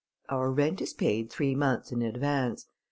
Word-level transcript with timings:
Our 0.29 0.49
rent 0.49 0.81
is 0.81 0.95
paid 0.95 1.29
three 1.29 1.53
months 1.53 1.91
in 1.91 2.01
advance. 2.01 2.65